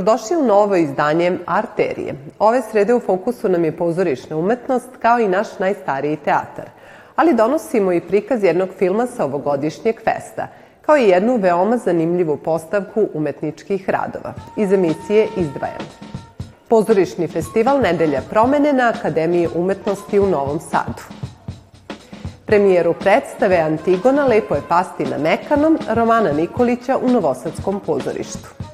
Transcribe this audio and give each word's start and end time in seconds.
Dobrodošli 0.00 0.36
u 0.36 0.42
novo 0.42 0.76
izdanje 0.76 1.38
Arterije. 1.46 2.14
Ove 2.38 2.62
srede 2.70 2.94
u 2.94 3.00
fokusu 3.00 3.48
nam 3.48 3.64
je 3.64 3.76
pozorišna 3.76 4.36
umetnost 4.36 4.88
kao 4.98 5.18
i 5.18 5.28
naš 5.28 5.58
najstariji 5.58 6.16
teatar. 6.16 6.70
Ali 7.16 7.34
donosimo 7.34 7.92
i 7.92 8.00
prikaz 8.00 8.44
jednog 8.44 8.68
filma 8.78 9.06
sa 9.06 9.24
ovogodišnjeg 9.24 9.96
festa, 10.04 10.48
kao 10.82 10.96
i 10.96 11.08
jednu 11.08 11.36
veoma 11.36 11.76
zanimljivu 11.76 12.36
postavku 12.36 13.08
umetničkih 13.14 13.90
radova. 13.90 14.34
Iz 14.56 14.72
emisije 14.72 15.28
Izdvajam. 15.36 15.84
Pozorišni 16.68 17.28
festival 17.28 17.80
Nedelja 17.80 18.20
promene 18.30 18.72
na 18.72 18.92
Akademiji 18.98 19.48
umetnosti 19.54 20.18
u 20.18 20.26
Novom 20.26 20.60
Sadu. 20.60 21.02
Premijeru 22.46 22.94
predstave 23.00 23.56
Antigona 23.56 24.26
Lepo 24.26 24.54
je 24.54 24.62
pasti 24.68 25.04
na 25.04 25.18
Mekanom 25.18 25.78
Romana 25.88 26.32
Nikolića 26.32 26.96
u 26.96 27.08
Novosadskom 27.08 27.80
pozorištu. 27.86 28.69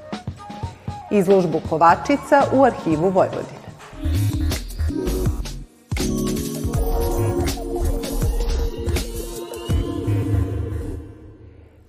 Izložbu 1.11 1.61
Kovačica 1.69 2.43
u 2.53 2.65
Arhivu 2.65 3.11
Vojvodine. 3.11 3.67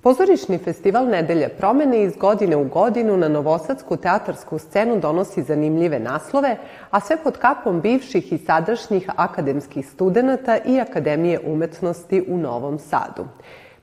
Pozorišni 0.01 0.57
festival 0.57 1.07
Nedelja 1.07 1.49
promene 1.57 2.03
iz 2.03 2.15
godine 2.17 2.55
u 2.55 2.63
godinu 2.63 3.17
na 3.17 3.27
novosadsku 3.27 3.97
teatarsku 3.97 4.59
scenu 4.59 4.99
donosi 4.99 5.43
zanimljive 5.43 5.99
naslove, 5.99 6.57
a 6.91 6.99
sve 6.99 7.17
pod 7.23 7.37
kapom 7.37 7.81
bivših 7.81 8.33
i 8.33 8.37
sadašnjih 8.37 9.09
akademskih 9.15 9.89
studenta 9.89 10.57
i 10.65 10.79
Akademije 10.79 11.39
umetnosti 11.45 12.25
u 12.27 12.37
Novom 12.37 12.79
Sadu. 12.79 13.25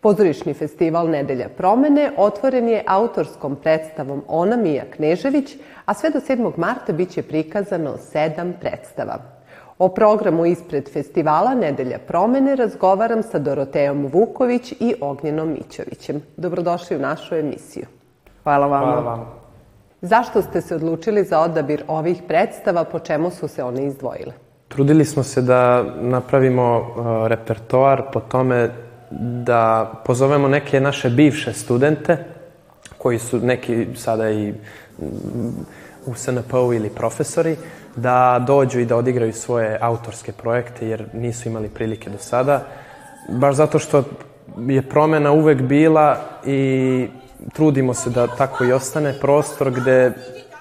Pozorišni 0.05 0.53
festival 0.55 1.09
Nedelja 1.09 1.47
promene 1.57 2.11
otvoren 2.17 2.69
je 2.69 2.83
autorskom 2.87 3.55
predstavom 3.57 4.23
Ona 4.29 4.57
Mija 4.57 4.83
Knežević, 4.97 5.57
a 5.85 5.95
sve 5.95 6.11
do 6.11 6.21
7. 6.21 6.53
marta 6.57 6.93
biće 6.93 7.23
prikazano 7.23 7.95
sedam 7.99 8.53
predstava. 8.61 9.19
O 9.79 9.89
programu 9.89 10.47
ispred 10.47 10.93
festivala 10.93 11.55
Nedelja 11.55 11.99
promene 11.99 12.57
razgovaram 12.57 13.23
sa 13.23 13.39
Dorotejom 13.39 14.07
Vuković 14.13 14.73
i 14.73 14.95
Ognjenom 15.01 15.53
Mićovićem. 15.53 16.23
Dobrodošli 16.37 16.97
u 16.97 17.01
našu 17.01 17.35
emisiju. 17.35 17.87
Hvala 18.43 18.67
vam. 18.67 18.85
Hvala 18.85 19.01
vam. 19.01 19.27
Zašto 20.01 20.43
ste 20.43 20.61
se 20.61 20.75
odlučili 20.75 21.25
za 21.25 21.41
odabir 21.41 21.85
ovih 21.89 22.23
predstava, 22.29 22.85
po 22.85 22.99
čemu 22.99 23.31
su 23.31 23.49
se 23.49 23.65
one 23.65 23.87
izdvojile? 23.87 24.33
Trudili 24.69 25.05
smo 25.05 25.23
se 25.23 25.43
da 25.43 25.85
napravimo 26.01 26.77
uh, 26.77 27.27
repertoar 27.27 28.03
po 28.13 28.21
tome 28.21 28.84
da 29.21 29.93
pozovemo 30.05 30.49
neke 30.49 30.81
naše 30.81 31.11
bivše 31.11 31.53
studente, 31.53 32.25
koji 32.99 33.19
su 33.19 33.39
neki 33.39 33.87
sada 33.97 34.31
i 34.31 34.53
mm, 34.53 35.05
u 36.07 36.15
SNP-u 36.15 36.73
ili 36.75 36.91
profesori, 36.91 37.57
da 37.97 38.45
dođu 38.47 38.81
i 38.81 38.85
da 38.85 38.97
odigraju 38.97 39.33
svoje 39.33 39.79
autorske 39.81 40.33
projekte, 40.33 40.89
jer 40.89 41.05
nisu 41.13 41.49
imali 41.49 41.69
prilike 41.69 42.11
do 42.11 42.19
sada. 42.19 42.67
Baš 43.29 43.55
zato 43.55 43.79
što 43.79 44.05
je 44.69 44.83
promena 44.83 45.33
uvek 45.33 45.63
bila 45.63 46.19
i 46.47 47.09
trudimo 47.53 47.95
se 47.95 48.11
da 48.11 48.27
tako 48.27 48.65
i 48.65 48.73
ostane 48.73 49.15
prostor 49.21 49.71
gde 49.71 50.13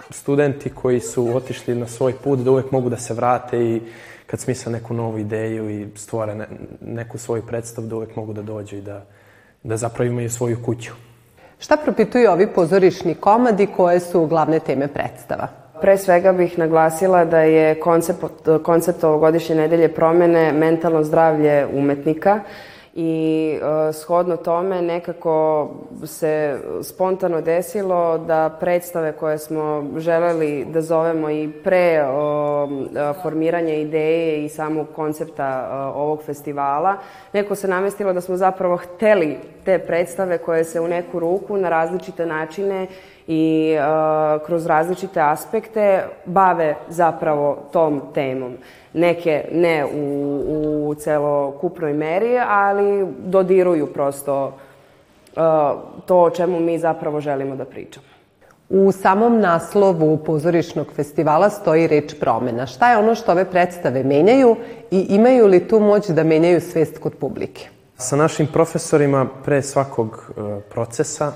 studenti 0.10 0.70
koji 0.70 1.00
su 1.00 1.36
otišli 1.36 1.76
na 1.76 1.88
svoj 1.88 2.14
put 2.24 2.40
da 2.40 2.52
uvek 2.52 2.72
mogu 2.72 2.90
da 2.90 2.98
se 2.98 3.14
vrate 3.14 3.58
i 3.66 3.82
kad 4.34 4.40
smisle 4.40 4.72
neku 4.72 4.94
novu 4.94 5.18
ideju 5.18 5.70
i 5.70 5.88
stvore 5.96 6.36
ne, 6.36 6.48
neku 6.82 7.18
svoju 7.18 7.42
predstavu 7.42 7.88
da 7.88 7.96
uvek 7.96 8.16
mogu 8.16 8.34
da 8.34 8.42
dođu 8.42 8.76
i 8.76 8.82
da, 8.82 9.06
da 9.64 9.78
zapravo 9.78 10.10
imaju 10.10 10.30
svoju 10.30 10.58
kuću. 10.66 10.92
Šta 11.60 11.78
propituju 11.78 12.32
ovi 12.32 12.48
pozorišni 12.48 13.16
komadi 13.16 13.68
koje 13.76 14.00
su 14.00 14.26
glavne 14.26 14.60
teme 14.60 14.88
predstava? 14.88 15.48
Pre 15.82 15.98
svega 15.98 16.34
bih 16.34 16.58
naglasila 16.58 17.26
da 17.26 17.40
je 17.40 17.80
koncept, 17.80 18.50
koncept 18.64 19.04
ovogodišnje 19.04 19.56
nedelje 19.56 19.94
promene 19.94 20.52
mentalno 20.52 21.04
zdravlje 21.04 21.68
umetnika 21.74 22.40
i 22.96 23.60
e, 23.90 23.94
shodno 23.94 24.38
tome 24.38 24.82
nekako 24.82 25.70
se 26.06 26.60
spontano 26.84 27.42
desilo 27.42 28.18
da 28.18 28.58
predstave 28.60 29.12
koje 29.12 29.38
smo 29.38 29.86
želeli 29.98 30.66
da 30.66 30.82
zovemo 30.82 31.30
i 31.30 31.52
pre 31.64 31.94
e, 31.94 32.04
formiranja 33.24 33.74
ideje 33.74 34.46
i 34.46 34.50
samog 34.50 34.88
koncepta 34.96 35.70
e, 35.70 35.76
ovog 35.76 36.24
festivala, 36.24 36.98
neko 37.34 37.56
se 37.56 37.68
namestilo 37.68 38.14
da 38.14 38.22
smo 38.22 38.38
zapravo 38.38 38.78
hteli 38.78 39.38
te 39.66 39.80
predstave 39.80 40.38
koje 40.38 40.64
se 40.64 40.82
u 40.82 40.88
neku 40.88 41.20
ruku 41.20 41.58
na 41.58 41.70
različite 41.70 42.26
načine 42.26 42.88
i 43.28 43.76
uh, 43.78 44.46
kroz 44.46 44.66
različite 44.66 45.22
aspekte 45.22 46.04
bave 46.26 46.76
zapravo 46.90 47.58
tom 47.72 48.02
temom. 48.14 48.54
Neke 48.94 49.46
ne 49.52 49.86
u, 49.86 50.90
u 50.90 50.96
celokupnoj 50.96 51.94
meri, 51.94 52.40
ali 52.48 53.08
dodiruju 53.18 53.94
prosto 53.94 54.46
uh, 54.46 55.42
to 56.06 56.22
o 56.22 56.30
čemu 56.30 56.60
mi 56.60 56.80
zapravo 56.80 57.22
želimo 57.22 57.56
da 57.56 57.66
pričamo. 57.66 58.06
U 58.70 58.92
samom 58.92 59.40
naslovu 59.40 60.18
pozorišnog 60.18 60.88
festivala 60.96 61.50
stoji 61.50 61.88
reč 61.88 62.14
promena. 62.20 62.66
Šta 62.66 62.92
je 62.92 62.98
ono 62.98 63.16
što 63.16 63.32
ove 63.32 63.46
predstave 63.46 64.04
menjaju 64.04 64.56
i 64.92 65.00
imaju 65.10 65.48
li 65.48 65.68
tu 65.68 65.80
moć 65.80 66.10
da 66.10 66.24
menjaju 66.24 66.62
svest 66.62 66.98
kod 66.98 67.14
publike? 67.16 67.70
Sa 67.98 68.16
našim 68.16 68.48
profesorima 68.48 69.28
pre 69.46 69.62
svakog 69.62 70.08
uh, 70.38 70.64
procesa 70.70 71.32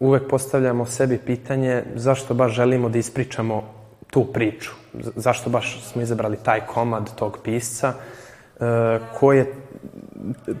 uvek 0.00 0.28
postavljamo 0.28 0.86
sebi 0.86 1.18
pitanje 1.18 1.82
zašto 1.94 2.34
baš 2.34 2.52
želimo 2.52 2.88
da 2.88 2.98
ispričamo 2.98 3.62
tu 4.10 4.24
priču. 4.24 4.70
Zašto 5.16 5.50
baš 5.50 5.84
smo 5.84 6.02
izabrali 6.02 6.36
taj 6.42 6.60
komad 6.66 7.14
tog 7.14 7.38
pisca 7.44 7.92
e, 7.92 8.98
koje 9.18 9.54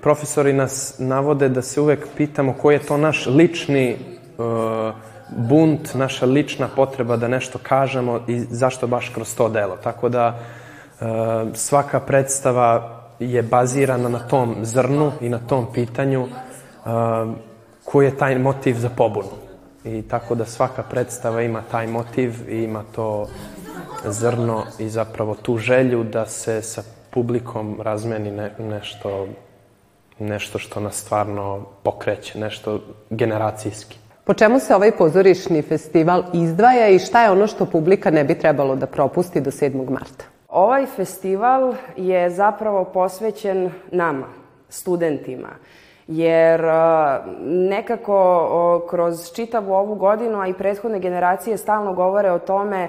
profesori 0.02 0.52
nas 0.52 0.94
navode 0.98 1.48
da 1.48 1.62
se 1.62 1.80
uvek 1.80 2.06
pitamo 2.16 2.54
koji 2.60 2.74
je 2.74 2.86
to 2.86 2.96
naš 2.96 3.26
lični 3.26 3.90
e, 3.90 3.96
bunt, 5.36 5.94
naša 5.94 6.26
lična 6.26 6.68
potreba 6.76 7.16
da 7.16 7.28
nešto 7.28 7.58
kažemo 7.62 8.20
i 8.28 8.40
zašto 8.40 8.86
baš 8.86 9.08
kroz 9.08 9.34
to 9.36 9.48
delo. 9.48 9.76
Tako 9.76 10.08
da 10.08 10.38
e, 10.38 11.04
svaka 11.54 12.00
predstava 12.00 12.94
je 13.18 13.42
bazirana 13.42 14.08
na 14.08 14.18
tom 14.18 14.56
zrnu 14.62 15.12
i 15.20 15.28
na 15.28 15.38
tom 15.38 15.66
pitanju 15.72 16.28
koji 17.92 18.06
je 18.06 18.16
taj 18.16 18.38
motiv 18.38 18.74
za 18.74 18.88
pobunu. 18.96 19.36
I 19.84 20.02
tako 20.02 20.34
da 20.34 20.44
svaka 20.44 20.82
predstava 20.82 21.42
ima 21.42 21.62
taj 21.70 21.86
motiv 21.86 22.50
i 22.50 22.62
ima 22.62 22.84
to 22.94 23.28
zrno 24.04 24.64
i 24.78 24.88
zapravo 24.88 25.34
tu 25.34 25.56
želju 25.58 26.04
da 26.04 26.26
se 26.26 26.62
sa 26.62 26.82
publikom 27.10 27.80
razmeni 27.82 28.30
ne, 28.30 28.52
nešto, 28.58 29.26
nešto 30.18 30.58
što 30.58 30.80
nas 30.80 30.96
stvarno 30.96 31.66
pokreće, 31.82 32.38
nešto 32.38 32.80
generacijski. 33.10 33.98
Po 34.24 34.34
čemu 34.34 34.60
se 34.60 34.74
ovaj 34.74 34.92
pozorišni 34.92 35.62
festival 35.62 36.22
izdvaja 36.32 36.88
i 36.88 36.98
šta 36.98 37.22
je 37.22 37.30
ono 37.30 37.46
što 37.46 37.66
publika 37.66 38.10
ne 38.10 38.24
bi 38.24 38.38
trebalo 38.38 38.76
da 38.76 38.86
propusti 38.86 39.40
do 39.40 39.50
7. 39.50 39.90
marta? 39.90 40.24
Ovaj 40.48 40.86
festival 40.86 41.74
je 41.96 42.30
zapravo 42.30 42.84
posvećen 42.84 43.70
nama, 43.92 44.26
studentima 44.68 45.48
jer 46.08 46.62
nekako 47.44 48.86
kroz 48.90 49.32
čitavu 49.32 49.72
ovu 49.72 49.94
godinu, 49.94 50.40
a 50.40 50.46
i 50.46 50.54
prethodne 50.54 50.98
generacije 50.98 51.56
stalno 51.56 51.92
govore 51.92 52.32
o 52.32 52.38
tome 52.38 52.88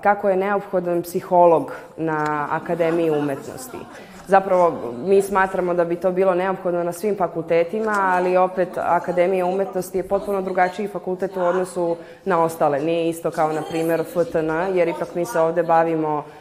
kako 0.00 0.28
je 0.28 0.36
neophodan 0.36 1.02
psiholog 1.02 1.72
na 1.96 2.48
Akademiji 2.50 3.10
umetnosti. 3.10 3.78
Zapravo, 4.26 4.72
mi 5.04 5.22
smatramo 5.22 5.74
da 5.74 5.84
bi 5.84 5.96
to 5.96 6.10
bilo 6.12 6.34
neophodno 6.34 6.84
na 6.84 6.92
svim 6.92 7.16
fakultetima, 7.16 7.94
ali 7.98 8.36
opet 8.36 8.68
Akademija 8.78 9.46
umetnosti 9.46 9.98
je 9.98 10.08
potpuno 10.08 10.42
drugačiji 10.42 10.88
fakultet 10.88 11.36
u 11.36 11.40
odnosu 11.40 11.96
na 12.24 12.42
ostale. 12.42 12.80
Nije 12.80 13.08
isto 13.08 13.30
kao, 13.30 13.52
na 13.52 13.62
primer, 13.70 14.04
FTN, 14.04 14.50
jer 14.74 14.88
ipak 14.88 15.14
mi 15.14 15.24
se 15.24 15.40
ovde 15.40 15.62
bavimo 15.62 16.18
uh, 16.18 16.39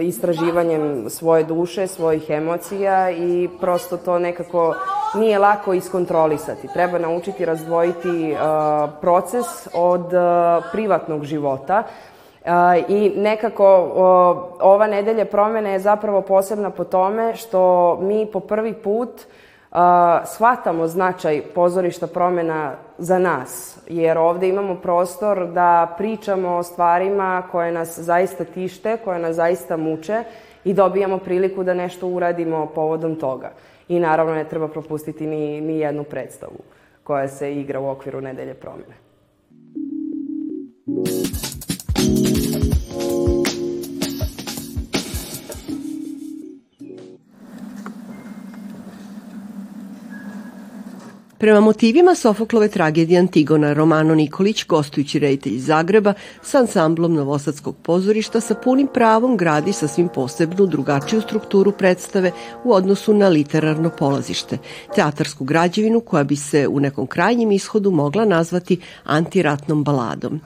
istraživanjem 0.00 1.10
svoje 1.10 1.44
duše, 1.44 1.86
svojih 1.86 2.30
emocija 2.30 3.10
i 3.10 3.48
prosto 3.60 3.96
to 3.96 4.18
nekako 4.18 4.74
nije 5.14 5.38
lako 5.38 5.72
iskontrolisati. 5.72 6.68
Treba 6.68 6.98
naučiti 6.98 7.44
razdvojiti 7.44 8.36
proces 9.00 9.46
od 9.74 10.04
privatnog 10.72 11.24
života. 11.24 11.82
I 12.88 13.12
nekako 13.16 13.64
ova 14.60 14.86
nedelja 14.86 15.24
promene 15.24 15.72
je 15.72 15.80
zapravo 15.80 16.20
posebna 16.20 16.70
po 16.70 16.84
tome 16.84 17.36
što 17.36 17.96
mi 18.02 18.26
po 18.32 18.40
prvi 18.40 18.72
put 18.72 19.10
shvatamo 20.26 20.86
značaj 20.86 21.42
pozorišta 21.54 22.06
promjena 22.06 22.74
za 22.98 23.18
nas, 23.18 23.78
jer 23.86 24.18
ovde 24.18 24.48
imamo 24.48 24.74
prostor 24.74 25.46
da 25.52 25.94
pričamo 25.98 26.56
o 26.56 26.62
stvarima 26.62 27.42
koje 27.52 27.72
nas 27.72 27.98
zaista 27.98 28.44
tište, 28.44 28.96
koje 29.04 29.18
nas 29.18 29.36
zaista 29.36 29.76
muče 29.76 30.24
i 30.64 30.74
dobijamo 30.74 31.18
priliku 31.18 31.64
da 31.64 31.74
nešto 31.74 32.08
uradimo 32.08 32.66
povodom 32.74 33.16
toga. 33.16 33.50
I 33.88 34.00
naravno 34.00 34.34
ne 34.34 34.44
treba 34.44 34.68
propustiti 34.68 35.26
ni, 35.26 35.60
ni 35.60 35.78
jednu 35.78 36.04
predstavu 36.04 36.58
koja 37.04 37.28
se 37.28 37.54
igra 37.54 37.80
u 37.80 37.88
okviru 37.88 38.20
nedelje 38.20 38.54
promjene. 38.54 38.94
Prema 51.38 51.60
motivima 51.60 52.14
Sofoklove 52.14 52.68
tragedije 52.68 53.20
Antigona, 53.20 53.72
Romano 53.72 54.14
Nikolić, 54.14 54.66
gostujući 54.66 55.18
reditelj 55.18 55.58
Zagreba, 55.58 56.12
sa 56.42 56.58
ansamblom 56.58 57.14
Novosadskog 57.14 57.76
pozorišta 57.82 58.40
sa 58.40 58.54
punim 58.54 58.86
pravom 58.94 59.36
gradi 59.36 59.72
sasvim 59.72 60.08
posebnu, 60.08 60.66
drugačiju 60.66 61.20
strukturu 61.20 61.72
predstave 61.72 62.32
u 62.64 62.72
odnosu 62.72 63.14
na 63.14 63.28
literarno 63.28 63.90
polazište, 63.90 64.58
teatarsku 64.94 65.44
građevinu 65.44 66.00
koja 66.00 66.24
bi 66.24 66.36
se 66.36 66.68
u 66.68 66.80
nekom 66.80 67.06
krajnjem 67.06 67.52
ishodu 67.52 67.90
mogla 67.90 68.24
nazvati 68.24 68.80
antiratnom 69.04 69.84
baladom. 69.84 70.40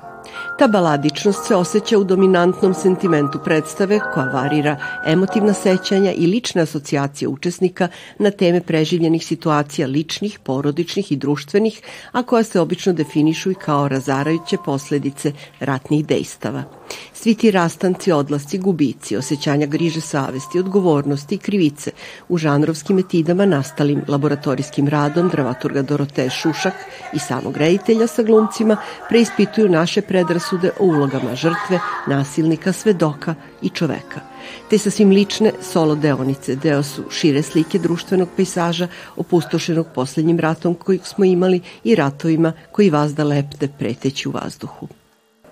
Ta 0.58 0.68
baladičnost 0.68 1.46
se 1.46 1.56
osjeća 1.56 1.98
u 1.98 2.04
dominantnom 2.04 2.74
sentimentu 2.74 3.38
predstave 3.44 4.00
koja 4.14 4.26
varira 4.26 4.76
emotivna 5.06 5.52
sećanja 5.52 6.12
i 6.12 6.26
lične 6.26 6.62
asocijacije 6.62 7.28
učesnika 7.28 7.88
na 8.18 8.30
teme 8.30 8.60
preživljenih 8.60 9.26
situacija 9.26 9.86
ličnih, 9.86 10.38
porodičnih 10.38 10.79
i 11.10 11.16
društvenih, 11.16 11.82
a 12.12 12.22
koja 12.22 12.42
se 12.42 12.60
obično 12.60 12.92
definišu 12.92 13.50
i 13.50 13.54
kao 13.54 13.88
razarajuće 13.88 14.56
posledice 14.64 15.32
ratnih 15.60 16.06
dejstava. 16.06 16.64
Svi 17.12 17.34
ti 17.34 17.50
rastanci, 17.50 18.12
odlasci, 18.12 18.58
gubici, 18.58 19.16
osjećanja 19.16 19.66
griže 19.66 20.00
savesti, 20.00 20.58
odgovornosti 20.58 21.34
i 21.34 21.38
krivice 21.38 21.90
u 22.28 22.38
žanrovskim 22.38 22.98
etidama 22.98 23.46
nastalim 23.46 24.02
laboratorijskim 24.08 24.88
radom 24.88 25.28
dramaturga 25.28 25.82
Dorote 25.82 26.30
Šušak 26.30 26.74
i 27.12 27.18
samog 27.18 27.56
reditelja 27.56 28.06
sa 28.06 28.22
glumcima 28.22 28.76
preispituju 29.08 29.68
naše 29.68 30.02
predrasude 30.02 30.70
o 30.78 30.84
ulogama 30.84 31.34
žrtve, 31.34 31.80
nasilnika, 32.06 32.72
svedoka 32.72 33.34
i 33.62 33.68
čoveka. 33.68 34.29
Te 34.70 34.78
sasvim 34.78 35.10
lične 35.10 35.52
solo 35.62 35.94
deonice 35.94 36.56
deo 36.56 36.82
su 36.82 37.04
šire 37.10 37.42
slike 37.42 37.78
društvenog 37.78 38.28
pejsaža 38.36 38.88
opustošenog 39.16 39.86
poslednjim 39.94 40.40
ratom 40.40 40.74
kojeg 40.74 41.06
smo 41.06 41.24
imali 41.24 41.60
i 41.84 41.94
ratovima 41.94 42.52
koji 42.72 42.90
vazda 42.90 43.24
lepte 43.24 43.68
preteći 43.78 44.28
u 44.28 44.32
vazduhu. 44.32 44.88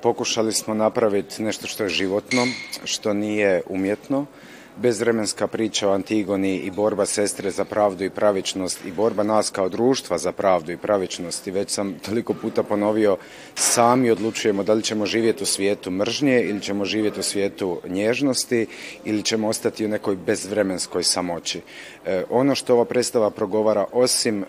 Pokušali 0.02 0.52
smo 0.52 0.74
napraviti 0.74 1.42
nešto 1.42 1.66
što 1.66 1.82
je 1.82 1.88
životno, 1.88 2.46
što 2.84 3.12
nije 3.12 3.62
umjetno, 3.68 4.26
bezvremenska 4.82 5.46
priča 5.46 5.88
o 5.88 5.92
Antigoni 5.92 6.56
i 6.56 6.70
borba 6.70 7.06
sestre 7.06 7.50
za 7.50 7.64
pravdu 7.64 8.04
i 8.04 8.10
pravičnost 8.10 8.84
i 8.86 8.92
borba 8.92 9.22
nas 9.22 9.50
kao 9.50 9.68
društva 9.68 10.18
za 10.18 10.32
pravdu 10.32 10.72
i 10.72 10.76
pravičnost 10.76 11.46
i 11.46 11.50
već 11.50 11.70
sam 11.70 11.98
toliko 11.98 12.34
puta 12.34 12.62
ponovio 12.62 13.16
sami 13.54 14.10
odlučujemo 14.10 14.62
da 14.62 14.72
li 14.72 14.82
ćemo 14.82 15.06
živjeti 15.06 15.42
u 15.42 15.46
svijetu 15.46 15.90
mržnje 15.90 16.42
ili 16.42 16.60
ćemo 16.60 16.84
živjeti 16.84 17.20
u 17.20 17.22
svijetu 17.22 17.80
nježnosti 17.88 18.66
ili 19.04 19.22
ćemo 19.22 19.48
ostati 19.48 19.84
u 19.84 19.88
nekoj 19.88 20.16
bezvremenskoj 20.16 21.02
samoći. 21.02 21.60
E, 22.06 22.22
ono 22.30 22.54
što 22.54 22.74
ova 22.74 22.84
predstava 22.84 23.30
progovara 23.30 23.84
osim 23.92 24.42
e, 24.42 24.46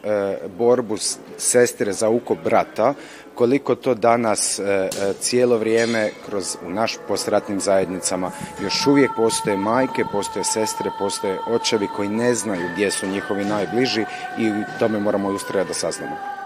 borbu 0.58 0.98
sestre 1.38 1.94
za 1.94 2.10
uko 2.10 2.36
brata 2.44 2.94
koliko 3.39 3.75
to 3.75 3.94
danas 3.95 4.59
e, 4.59 4.63
e, 4.63 4.89
cijelo 5.19 5.57
vrijeme 5.57 6.09
kroz 6.25 6.57
u 6.65 6.69
naš 6.69 6.97
postratnim 7.07 7.59
zajednicama 7.59 8.31
još 8.63 8.88
uvijek 8.88 9.12
postoje 9.15 9.57
majke, 9.57 10.03
postoje 10.12 10.44
sestre, 10.44 10.91
postoje 11.00 11.39
očevi 11.47 11.88
koji 11.95 12.09
ne 12.09 12.36
znaju 12.36 12.69
gdje 12.74 12.91
su 12.91 13.07
njihovi 13.07 13.45
najbliži 13.45 14.06
i 14.38 14.51
tome 14.80 15.00
moramo 15.00 15.30
ustrajati 15.30 15.68
da 15.68 15.74
saznamo. 15.74 16.38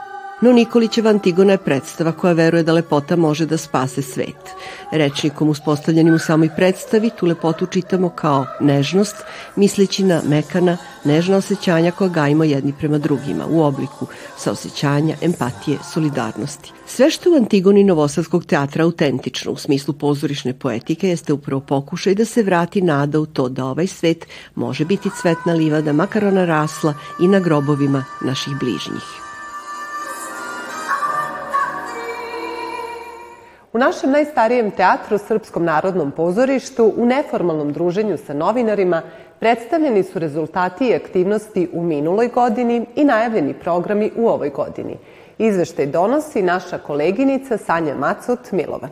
No 0.44 0.51
Nikolićeva 0.51 1.10
Antigona 1.10 1.51
je 1.51 1.57
predstava 1.57 2.12
koja 2.12 2.34
veruje 2.34 2.63
da 2.63 2.74
lepota 2.74 3.16
može 3.16 3.45
da 3.45 3.57
spase 3.57 4.01
svet. 4.01 4.50
Rečnikom 4.92 5.50
uspostavljenim 5.50 6.13
u 6.13 6.19
samoj 6.19 6.50
predstavi 6.56 7.10
tu 7.19 7.25
lepotu 7.25 7.66
čitamo 7.66 8.10
kao 8.10 8.45
nežnost, 8.60 9.16
misleći 9.56 10.04
na 10.04 10.22
mekana, 10.28 10.78
nežna 11.04 11.38
osjećanja 11.38 11.92
koja 11.92 12.10
gajimo 12.10 12.44
jedni 12.44 12.74
prema 12.80 12.98
drugima 12.98 13.45
u 13.50 13.62
obliku 13.62 14.07
saosećanja, 14.38 15.16
empatije, 15.22 15.78
solidarnosti. 15.94 16.72
Sve 16.88 17.12
što 17.12 17.31
u 17.31 17.36
Antigoni 17.36 17.84
Novosadskog 17.84 18.46
teatra 18.46 18.84
autentično 18.84 19.51
u 19.51 19.57
smislu 19.57 19.94
pozorišne 19.94 20.54
poetike 20.54 21.10
jeste 21.10 21.34
upravo 21.34 21.62
pokušaj 21.62 22.16
da 22.16 22.25
se 22.25 22.44
vrati 22.44 22.81
nada 22.81 23.19
u 23.19 23.25
to 23.25 23.50
da 23.50 23.66
ovaj 23.66 23.88
svet 23.88 24.25
može 24.56 24.86
biti 24.86 25.10
cvetna 25.22 25.54
livada, 25.54 25.94
makar 25.94 26.25
ona 26.25 26.46
rasla 26.46 26.94
i 27.22 27.28
na 27.28 27.39
grobovima 27.39 28.06
naših 28.22 28.54
bližnjih. 28.60 29.23
U 33.74 33.78
našem 33.78 34.12
najstarijem 34.12 34.72
teatru, 34.72 35.18
Srpskom 35.18 35.64
narodnom 35.66 36.12
pozorištu, 36.12 36.94
u 36.98 37.06
neformalnom 37.06 37.72
druženju 37.74 38.18
sa 38.18 38.34
novinarima, 38.34 39.02
predstavljeni 39.40 40.04
su 40.04 40.20
rezultati 40.20 40.88
i 40.88 40.96
aktivnosti 40.96 41.70
u 41.74 41.84
minuloj 41.84 42.28
godini 42.28 42.86
i 42.96 43.04
najavljeni 43.04 43.54
programi 43.54 44.12
u 44.16 44.28
ovoj 44.28 44.50
godini. 44.50 44.98
Izveštaj 45.38 45.86
donosi 45.86 46.42
naša 46.42 46.78
koleginica 46.78 47.58
Sanja 47.58 47.96
Macot 47.96 48.52
Milova. 48.52 48.90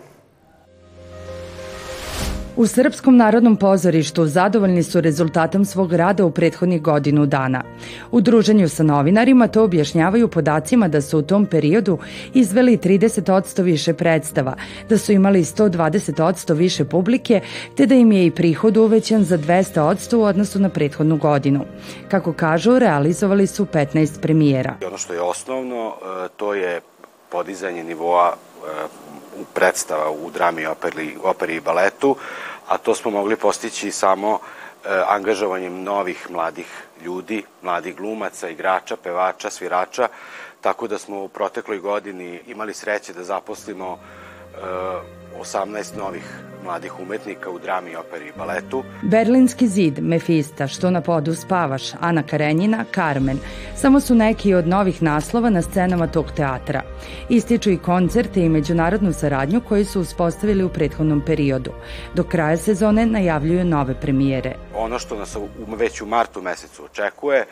U 2.62 2.68
Srpskom 2.68 3.18
narodnom 3.18 3.56
pozorištu 3.56 4.26
zadovoljni 4.26 4.84
su 4.84 5.02
rezultatom 5.02 5.66
svog 5.66 5.94
rada 5.94 6.26
u 6.26 6.32
prethodnih 6.32 6.82
godinu 6.82 7.26
dana. 7.26 7.64
U 8.12 8.22
druženju 8.22 8.70
sa 8.70 8.84
novinarima 8.84 9.48
to 9.48 9.64
objašnjavaju 9.64 10.28
podacima 10.28 10.88
da 10.88 11.02
su 11.02 11.20
u 11.20 11.22
tom 11.22 11.46
periodu 11.46 11.98
izveli 12.34 12.78
30% 12.78 13.62
više 13.62 13.94
predstava, 13.94 14.56
da 14.90 14.98
su 14.98 15.12
imali 15.12 15.44
120% 15.44 16.54
više 16.54 16.86
publike, 16.86 17.42
te 17.78 17.86
da 17.86 17.96
im 17.96 18.12
je 18.12 18.26
i 18.26 18.32
prihod 18.32 18.78
uvećan 18.78 19.24
za 19.24 19.38
200% 19.38 20.16
u 20.16 20.24
odnosu 20.24 20.60
na 20.60 20.70
prethodnu 20.70 21.18
godinu. 21.18 21.66
Kako 22.12 22.34
kažu, 22.34 22.80
realizovali 22.80 23.48
su 23.48 23.66
15 23.66 24.22
premijera. 24.22 24.76
Ono 24.88 24.98
što 24.98 25.14
je 25.14 25.22
osnovno, 25.22 25.88
e, 25.88 26.28
to 26.38 26.54
je 26.54 26.82
podizanje 27.30 27.84
nivoa 27.84 28.34
e, 28.34 29.12
predstava 29.54 30.12
u 30.12 30.32
drami, 30.32 30.66
operi, 30.66 31.16
operi 31.24 31.56
i 31.56 31.62
baletu, 31.62 32.16
a 32.72 32.78
to 32.78 32.96
smo 32.96 33.12
mogli 33.12 33.36
postići 33.36 33.92
samo 33.92 34.40
e, 34.40 34.40
angažovanjem 35.08 35.84
novih 35.84 36.28
mladih 36.32 36.68
ljudi, 37.04 37.44
mladih 37.62 37.96
glumaca, 37.96 38.50
igrača, 38.50 38.96
pevača, 39.04 39.50
svirača, 39.50 40.08
tako 40.62 40.88
da 40.88 40.98
smo 40.98 41.24
u 41.24 41.28
protekloj 41.28 41.80
godini 41.80 42.40
imali 42.48 42.74
sreće 42.74 43.14
da 43.14 43.24
zaposlimo 43.24 44.00
e, 44.00 45.21
18 45.40 45.98
novih 45.98 46.24
mladih 46.64 47.00
umetnika 47.00 47.50
u 47.50 47.60
drami, 47.60 47.96
operi 47.96 48.28
i 48.28 48.32
baletu. 48.38 48.84
Berlinski 49.02 49.68
zid, 49.68 50.00
Mefista, 50.00 50.68
Što 50.68 50.92
na 50.92 51.02
podu 51.02 51.36
spavaš, 51.36 51.84
Ana 52.00 52.24
Karenjina, 52.24 52.86
Carmen, 52.96 53.40
samo 53.76 54.00
su 54.00 54.16
neki 54.16 54.54
od 54.54 54.68
novih 54.68 55.04
naslova 55.04 55.50
na 55.50 55.62
scenama 55.62 56.08
tog 56.08 56.32
teatra. 56.36 56.82
Ističu 57.30 57.72
i 57.72 57.78
koncerte 57.78 58.42
i 58.42 58.50
međunarodnu 58.50 59.14
saradnju 59.14 59.62
koji 59.70 59.86
su 59.86 60.02
uspostavili 60.02 60.64
u 60.64 60.70
prethodnom 60.70 61.22
periodu. 61.26 61.72
Do 62.16 62.24
kraja 62.24 62.58
sezone 62.58 63.06
najavljuju 63.06 63.66
nove 63.66 64.02
premijere. 64.02 64.56
Ono 64.76 65.00
što 65.00 65.16
nas 65.16 65.38
već 65.68 66.02
u 66.02 66.06
martu 66.06 66.42
mesecu 66.42 66.86
očekuje, 66.86 67.46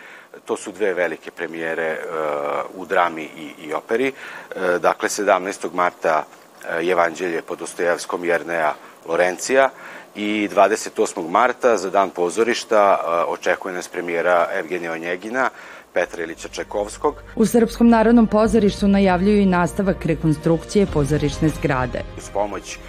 to 0.46 0.58
su 0.58 0.72
dve 0.72 0.94
velike 0.94 1.32
premijere 1.32 1.98
uh, 1.98 2.82
u 2.82 2.86
drami 2.86 3.24
i, 3.24 3.66
i 3.68 3.74
operi. 3.74 4.12
Uh, 4.12 4.82
dakle, 4.82 5.10
17. 5.10 5.74
marta 5.74 6.26
Eh, 6.68 6.92
Evanđelje 6.92 7.42
po 7.42 7.56
Dostojevskom 7.56 8.26
Jerneja 8.26 8.74
Lorencija 9.06 9.70
i 10.16 10.50
28. 10.56 11.30
marta 11.30 11.78
za 11.78 11.90
dan 11.90 12.10
pozorišta 12.10 13.00
eh, 13.00 13.24
očekuje 13.28 13.74
nas 13.74 13.88
premijera 13.88 14.48
Evgenija 14.54 14.92
Onjegina, 14.92 15.50
Petra 15.94 16.24
Ilića 16.24 16.48
Čekovskog. 16.48 17.16
U 17.36 17.46
Srpskom 17.46 17.90
narodnom 17.90 18.28
pozorištu 18.28 18.88
najavljuju 18.88 19.42
i 19.42 19.46
nastavak 19.46 20.06
rekonstrukcije 20.06 20.86
pozorišne 20.94 21.50
zgrade. 21.50 22.02
Uz 22.18 22.30
pomoć 22.34 22.76
e, 22.76 22.80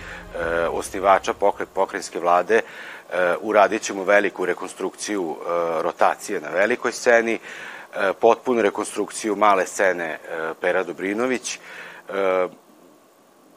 osnivača 0.69 1.33
pokret 1.33 1.69
pokrenjske 1.75 2.21
vlade 2.21 2.57
e, 2.57 2.63
uradit 3.41 3.83
ćemo 3.83 4.05
veliku 4.05 4.45
rekonstrukciju 4.47 5.37
e, 5.37 5.83
rotacije 5.83 6.41
na 6.41 6.49
velikoj 6.49 6.93
sceni, 6.93 7.35
e, 7.35 7.39
potpunu 8.21 8.63
rekonstrukciju 8.63 9.37
male 9.37 9.67
scene 9.67 10.05
e, 10.05 10.19
Pera 10.61 10.83
Dobrinović, 10.83 11.57
e, 11.57 12.49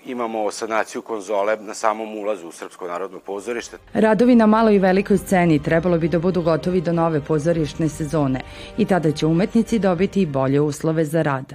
imamo 0.05 0.51
sanaciju 0.51 1.01
konzole 1.01 1.57
na 1.57 1.73
samom 1.73 2.17
ulazu 2.17 2.47
u 2.47 2.51
Srpsko 2.51 2.87
narodno 2.87 3.19
pozorište. 3.19 3.77
Radovi 3.93 4.35
na 4.35 4.45
maloj 4.45 4.75
i 4.75 4.79
velikoj 4.79 5.17
sceni 5.17 5.63
trebalo 5.63 5.97
bi 5.97 6.07
da 6.07 6.19
budu 6.19 6.41
gotovi 6.41 6.81
do 6.81 6.93
nove 6.93 7.21
pozorišne 7.21 7.89
sezone 7.89 8.41
i 8.77 8.85
tada 8.85 9.11
će 9.11 9.25
umetnici 9.25 9.79
dobiti 9.79 10.25
bolje 10.25 10.61
uslove 10.61 11.05
za 11.05 11.21
rad. 11.21 11.53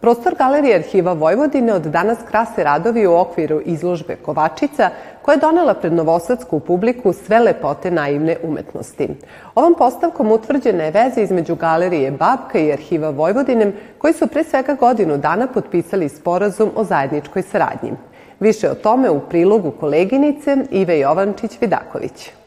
Prostor 0.00 0.34
Galerije 0.38 0.74
arhiva 0.74 1.12
Vojvodine 1.12 1.72
od 1.72 1.82
danas 1.82 2.18
krase 2.30 2.64
radovi 2.64 3.06
u 3.06 3.14
okviru 3.14 3.60
izložbe 3.64 4.16
Kovačica, 4.16 4.90
koja 5.30 5.34
je 5.34 5.40
donela 5.40 5.74
pred 5.74 5.92
novosadsku 5.92 6.60
publiku 6.60 7.12
sve 7.12 7.38
lepote 7.38 7.90
naivne 7.90 8.36
umetnosti. 8.42 9.08
Ovom 9.54 9.74
postavkom 9.78 10.32
utvrđena 10.32 10.84
je 10.84 10.90
veza 10.90 11.20
između 11.20 11.54
Galerije 11.54 12.10
Babka 12.10 12.58
i 12.58 12.72
arhiva 12.72 13.10
Vojvodine, 13.10 13.72
koji 13.98 14.12
su 14.12 14.26
pre 14.26 14.44
svega 14.44 14.74
godinu 14.74 15.16
dana 15.16 15.46
potpisali 15.46 16.08
sporazum 16.08 16.70
o 16.74 16.84
zajedničkoj 16.84 17.42
saradnji. 17.42 17.92
Više 18.40 18.70
o 18.70 18.74
tome 18.74 19.10
u 19.10 19.20
prilogu 19.20 19.70
koleginice 19.70 20.56
Ive 20.70 20.98
Jovančić-Vidaković. 20.98 22.39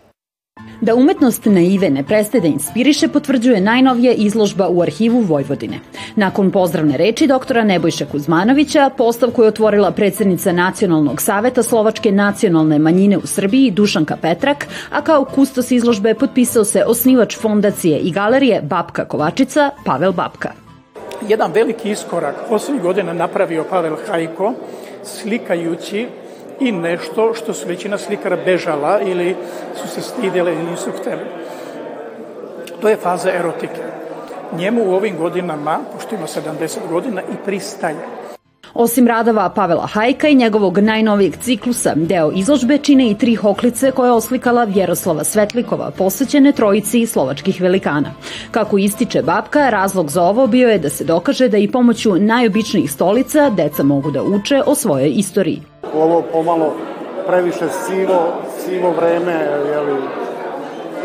Da 0.81 0.95
umetnost 0.95 1.45
naive 1.45 1.89
ne 1.89 2.03
prestaje 2.03 2.41
da 2.41 2.47
inspiriše 2.47 3.07
potvrđuje 3.07 3.61
najnovija 3.61 4.13
izložba 4.13 4.67
u 4.67 4.81
arhivu 4.81 5.19
Vojvodine. 5.19 5.79
Nakon 6.15 6.51
pozdravne 6.51 6.97
reči 6.97 7.27
doktora 7.27 7.63
Nebojša 7.63 8.05
Kuzmanovića, 8.05 8.89
postavku 8.97 9.43
je 9.43 9.47
otvorila 9.47 9.91
predsednica 9.91 10.51
Nacionalnog 10.51 11.21
saveta 11.21 11.63
Slovačke 11.63 12.11
nacionalne 12.11 12.79
manjine 12.79 13.17
u 13.17 13.27
Srbiji 13.27 13.71
Dušanka 13.71 14.17
Petrak, 14.21 14.67
a 14.91 15.01
kao 15.01 15.25
kustos 15.25 15.71
izložbe 15.71 16.13
potpisao 16.13 16.63
se 16.63 16.83
osnivač 16.87 17.37
fondacije 17.37 17.99
i 17.99 18.11
galerije 18.11 18.61
Babka 18.61 19.05
Kovačica 19.05 19.69
Pavel 19.85 20.11
Babka. 20.11 20.51
Jedan 21.29 21.51
veliki 21.51 21.91
iskorak 21.91 22.35
poslednjih 22.49 22.83
godina 22.83 23.13
napravio 23.13 23.65
Pavel 23.69 23.95
Hajko 24.07 24.53
slikajući 25.03 26.07
i 26.63 26.71
nešto 26.71 27.33
što 27.33 27.53
su 27.53 27.67
većina 27.67 27.97
slikara 27.97 28.37
bežala 28.45 28.99
ili 29.01 29.35
su 29.81 29.87
se 29.87 30.01
stidjeli 30.01 30.51
ili 30.51 30.71
nisu 30.71 30.91
hteli. 30.91 31.21
To 32.81 32.89
je 32.89 32.97
faza 32.97 33.31
erotike. 33.31 33.81
Njemu 34.57 34.83
u 34.83 34.93
ovim 34.93 35.17
godinama, 35.17 35.79
pošto 35.93 36.15
ima 36.15 36.27
70 36.27 36.77
godina, 36.89 37.21
i 37.21 37.35
pristaje. 37.45 37.95
Osim 38.73 39.07
radova 39.07 39.49
Pavela 39.49 39.87
Hajka 39.87 40.27
i 40.27 40.35
njegovog 40.35 40.77
najnovijeg 40.77 41.37
ciklusa, 41.41 41.93
deo 41.95 42.31
izložbe 42.31 42.77
čine 42.77 43.11
i 43.11 43.17
tri 43.17 43.35
hoklice 43.35 43.91
koje 43.91 44.07
je 44.07 44.11
oslikala 44.11 44.63
Vjeroslava 44.63 45.23
Svetlikova, 45.23 45.91
posvećene 45.97 46.51
trojici 46.51 47.05
slovačkih 47.05 47.61
velikana. 47.61 48.13
Kako 48.51 48.77
ističe 48.77 49.21
babka, 49.21 49.69
razlog 49.69 50.09
za 50.09 50.23
ovo 50.23 50.47
bio 50.47 50.69
je 50.69 50.79
da 50.79 50.89
se 50.89 51.03
dokaže 51.03 51.49
da 51.49 51.57
i 51.57 51.71
pomoću 51.71 52.15
najobičnijih 52.15 52.91
stolica 52.91 53.49
deca 53.49 53.83
mogu 53.83 54.11
da 54.11 54.23
uče 54.23 54.61
o 54.65 54.75
svojoj 54.75 55.13
istoriji. 55.15 55.72
Ovo 55.95 56.21
pomalo 56.31 56.73
previše 57.27 57.69
sivo, 57.69 58.33
sivo 58.59 58.91
vreme, 58.91 59.33
jeli, 59.73 59.97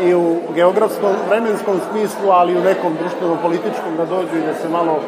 i 0.01 0.13
u 0.13 0.35
geografskom, 0.55 1.11
vremenskom 1.29 1.79
smislu, 1.91 2.29
ali 2.29 2.53
i 2.53 2.57
u 2.57 2.63
nekom 2.63 2.93
društveno-političkom 2.99 3.97
da 3.97 4.05
dođu 4.05 4.37
i 4.37 4.45
da 4.45 4.53
se 4.53 4.69
malo 4.69 4.99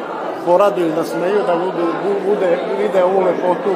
poraduju, 0.46 0.92
da 0.96 1.04
smeju, 1.04 1.40
da 1.46 1.56
bude, 1.56 1.82
bude, 2.26 2.58
vide 2.78 3.04
ovu 3.04 3.20
lepotu 3.20 3.74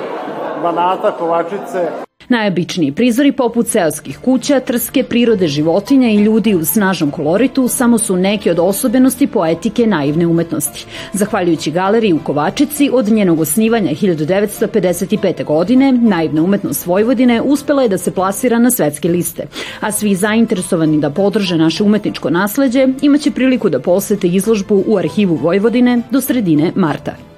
Banata, 0.62 1.12
Kovačice. 1.18 2.05
Najobičniji 2.28 2.92
prizori 2.92 3.32
poput 3.32 3.68
seoskih 3.68 4.18
kuća, 4.18 4.60
trske, 4.60 5.02
prirode 5.02 5.48
životinja 5.48 6.08
i 6.08 6.16
ljudi 6.16 6.54
u 6.54 6.64
snažnom 6.64 7.10
koloritu 7.10 7.68
samo 7.68 7.98
su 7.98 8.16
neke 8.16 8.50
od 8.50 8.58
osobenosti 8.58 9.26
poetike 9.26 9.86
naivne 9.86 10.26
umetnosti. 10.26 10.86
Zahvaljujući 11.12 11.70
galeriji 11.70 12.12
u 12.12 12.18
Kovačici, 12.18 12.90
od 12.92 13.08
njenog 13.08 13.40
osnivanja 13.40 13.90
1955. 13.90 15.44
godine, 15.44 15.92
naivna 15.92 16.42
umetnost 16.42 16.86
Vojvodine 16.86 17.42
uspela 17.42 17.82
je 17.82 17.88
da 17.88 17.98
se 17.98 18.10
plasira 18.10 18.58
na 18.58 18.70
svetske 18.70 19.08
liste, 19.08 19.46
a 19.80 19.92
svi 19.92 20.14
zainteresovani 20.14 21.00
da 21.00 21.10
podrže 21.10 21.56
naše 21.56 21.82
umetničko 21.82 22.30
nasleđe 22.30 22.88
imaće 23.02 23.30
priliku 23.30 23.68
da 23.68 23.80
posete 23.80 24.28
izložbu 24.28 24.84
u 24.86 24.96
arhivu 24.96 25.34
Vojvodine 25.34 26.02
do 26.10 26.20
sredine 26.20 26.72
marta. 26.74 27.35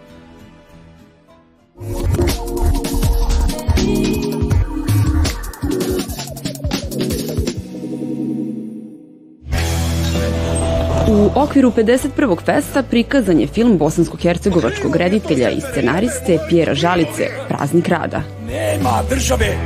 U 11.19 11.31
okviru 11.35 11.71
51. 11.71 12.37
festa 12.45 12.83
prikazan 12.83 13.41
je 13.41 13.47
film 13.47 13.79
bosansko-hercegovačkog 13.79 14.97
reditelja 14.97 15.51
i 15.51 15.61
scenariste 15.61 16.39
Pjera 16.49 16.75
Žalice 16.75 17.31
Praznik 17.49 17.89
rada. 17.89 18.23
Nema 18.47 19.03
države 19.11 19.57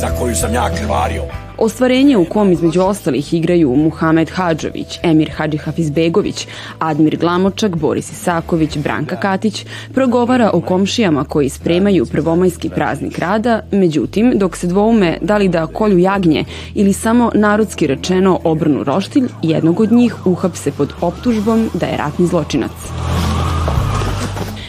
za 0.00 0.06
koju 0.18 0.34
sam 0.34 0.54
ja 0.54 0.70
krvario. 0.76 1.43
Ostvarenje 1.58 2.16
u 2.16 2.24
kom 2.24 2.52
između 2.52 2.82
ostalih 2.82 3.34
igraju 3.34 3.76
Muhamed 3.76 4.30
Hadžović, 4.30 4.98
Emir 5.02 5.30
Hadži 5.36 5.58
Hafizbegović, 5.58 6.46
Admir 6.78 7.16
Glamočak, 7.16 7.76
Boris 7.76 8.12
Isaković, 8.12 8.78
Branka 8.78 9.16
Katić, 9.16 9.66
progovara 9.94 10.50
o 10.52 10.60
komšijama 10.60 11.24
koji 11.24 11.48
spremaju 11.48 12.06
prvomajski 12.06 12.68
praznik 12.68 13.18
rada, 13.18 13.60
međutim, 13.72 14.32
dok 14.36 14.56
se 14.56 14.66
dvoume 14.66 15.18
da 15.20 15.36
li 15.36 15.48
da 15.48 15.66
kolju 15.66 15.98
jagnje 15.98 16.44
ili 16.74 16.92
samo 16.92 17.30
narodski 17.34 17.86
rečeno 17.86 18.40
obrnu 18.44 18.84
roštilj, 18.84 19.28
jednog 19.42 19.80
od 19.80 19.92
njih 19.92 20.26
uhapse 20.26 20.72
pod 20.72 20.92
optužbom 21.00 21.70
da 21.74 21.86
je 21.86 21.96
ratni 21.96 22.26
zločinac. 22.26 22.72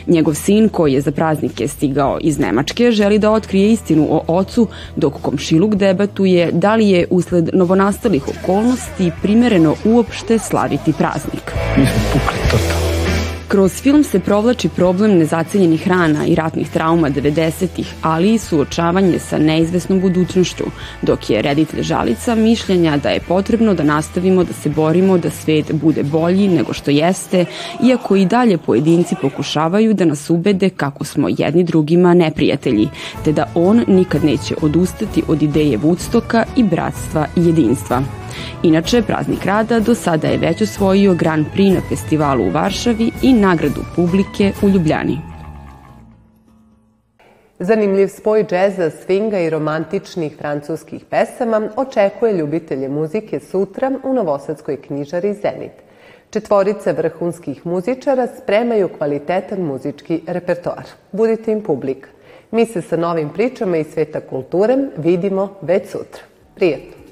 Njegov 0.07 0.33
sin, 0.33 0.69
koji 0.69 0.93
je 0.93 1.01
za 1.01 1.12
praznike 1.12 1.67
stigao 1.67 2.17
iz 2.21 2.39
Nemačke, 2.39 2.91
želi 2.91 3.19
da 3.19 3.31
otkrije 3.31 3.71
istinu 3.71 4.07
o 4.09 4.24
ocu, 4.27 4.67
dok 4.95 5.13
komšiluk 5.21 5.75
debatuje 5.75 6.51
da 6.51 6.75
li 6.75 6.89
je 6.89 7.07
usled 7.09 7.50
novonastalih 7.53 8.24
okolnosti 8.27 9.12
primereno 9.21 9.75
uopšte 9.85 10.39
slaviti 10.39 10.93
praznik. 10.93 11.51
Mi 11.77 11.85
smo 11.85 12.03
pukli 12.13 12.39
totalno. 12.51 12.75
Kroz 13.48 13.82
film 13.82 14.04
se 14.04 14.20
provlači 14.20 14.70
problem 14.70 15.18
nezaceljenih 15.18 15.88
rana 15.88 16.25
i 16.25 16.36
ratnih 16.36 16.70
trauma 16.70 17.10
90-ih, 17.10 17.94
ali 18.02 18.34
i 18.34 18.38
suočavanje 18.38 19.20
sa 19.20 19.38
neizvesnom 19.38 20.02
budućnošću, 20.02 20.64
dok 21.02 21.30
je 21.30 21.42
reditelj 21.42 21.84
Žalica 21.84 22.36
mišljenja 22.36 22.98
da 22.98 23.10
je 23.10 23.20
potrebno 23.20 23.74
da 23.74 23.84
nastavimo 23.84 24.44
da 24.44 24.54
se 24.54 24.70
borimo 24.70 25.18
da 25.18 25.30
svet 25.30 25.74
bude 25.74 26.04
bolji 26.04 26.48
nego 26.48 26.74
što 26.74 26.92
jeste, 26.92 27.46
iako 27.84 28.16
i 28.16 28.25
dalje 28.25 28.58
pojedinci 28.58 29.16
pokušavaju 29.22 29.94
da 29.94 30.06
nas 30.06 30.30
ubede 30.30 30.70
kako 30.70 31.04
smo 31.04 31.28
jedni 31.38 31.64
drugima 31.64 32.14
neprijatelji, 32.14 32.90
te 33.25 33.32
da 33.32 33.52
on 33.56 33.84
nikad 33.88 34.24
neće 34.24 34.56
odustati 34.62 35.24
od 35.28 35.42
ideje 35.42 35.78
Woodstocka 35.78 36.44
i 36.56 36.64
bratstva 36.64 37.28
i 37.36 37.46
jedinstva. 37.46 38.25
Inače, 38.63 39.01
praznik 39.01 39.46
rada 39.46 39.80
do 39.80 39.96
sada 39.96 40.27
je 40.27 40.38
već 40.38 40.62
osvojio 40.62 41.13
Grand 41.13 41.46
Prix 41.56 41.74
na 41.74 41.82
festivalu 41.89 42.44
u 42.44 42.50
Varšavi 42.50 43.12
i 43.22 43.34
nagradu 43.34 43.82
publike 43.96 44.51
u 44.63 44.70
Ljubljani. 44.70 45.20
Zanimljiv 47.60 48.08
spoj 48.08 48.44
džeza, 48.44 48.89
svinga 48.89 49.39
i 49.39 49.50
romantičnih 49.50 50.38
francuskih 50.38 51.06
pesama 51.10 51.70
očekuje 51.75 52.34
ljubitelje 52.34 52.89
muzike 52.89 53.39
sutra 53.39 53.92
u 54.04 54.13
Novosadskoj 54.13 54.82
knjižari 54.82 55.34
Zenit. 55.34 55.72
Četvorice 56.30 56.94
vrhunskih 56.94 57.65
muzičara 57.65 58.27
spremaju 58.27 58.89
kvalitetan 58.98 59.62
muzički 59.62 60.22
repertoar. 60.27 60.84
Budite 61.12 61.51
im 61.51 61.63
publik. 61.63 62.08
Mi 62.51 62.65
se 62.65 62.82
sa 62.82 62.98
novim 62.98 63.30
pričama 63.30 63.77
iz 63.77 63.88
sveta 63.94 64.20
kulture 64.20 64.77
vidimo 64.98 65.54
već 65.62 65.89
sutra. 65.89 66.22
Prijetno! 66.56 67.04